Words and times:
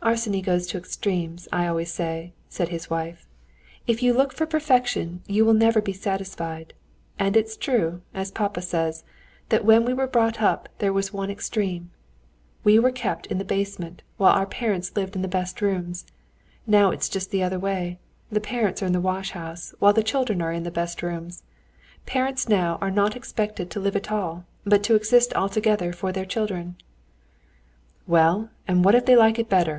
"Arseny 0.00 0.40
goes 0.40 0.66
to 0.68 0.78
extremes, 0.78 1.48
I 1.52 1.66
always 1.66 1.92
say," 1.92 2.32
said 2.48 2.70
his 2.70 2.88
wife. 2.88 3.26
"If 3.86 4.02
you 4.02 4.14
look 4.14 4.32
for 4.32 4.46
perfection, 4.46 5.20
you 5.26 5.44
will 5.44 5.52
never 5.52 5.82
be 5.82 5.92
satisfied. 5.92 6.72
And 7.18 7.36
it's 7.36 7.58
true, 7.58 8.00
as 8.14 8.30
papa 8.30 8.62
says,—that 8.62 9.64
when 9.66 9.84
we 9.84 9.92
were 9.92 10.06
brought 10.06 10.40
up 10.40 10.68
there 10.78 10.94
was 10.94 11.12
one 11.12 11.30
extreme—we 11.30 12.78
were 12.78 12.92
kept 12.92 13.26
in 13.26 13.36
the 13.36 13.44
basement, 13.44 14.02
while 14.16 14.32
our 14.32 14.46
parents 14.46 14.96
lived 14.96 15.14
in 15.14 15.20
the 15.20 15.28
best 15.28 15.60
rooms; 15.60 16.06
now 16.66 16.90
it's 16.90 17.10
just 17.10 17.30
the 17.30 17.42
other 17.42 17.58
way—the 17.58 18.40
parents 18.40 18.82
are 18.82 18.86
in 18.86 18.92
the 18.94 19.02
wash 19.02 19.32
house, 19.32 19.74
while 19.78 19.92
the 19.92 20.04
children 20.06 20.40
are 20.40 20.52
in 20.52 20.62
the 20.62 20.70
best 20.70 21.02
rooms. 21.02 21.42
Parents 22.06 22.48
now 22.48 22.78
are 22.80 22.90
not 22.92 23.14
expected 23.16 23.68
to 23.72 23.80
live 23.80 23.96
at 23.96 24.10
all, 24.12 24.46
but 24.64 24.82
to 24.84 24.94
exist 24.94 25.34
altogether 25.34 25.92
for 25.92 26.12
their 26.12 26.24
children." 26.24 26.76
"Well, 28.06 28.48
what 28.66 28.94
if 28.94 29.04
they 29.04 29.16
like 29.16 29.38
it 29.40 29.50
better?" 29.50 29.76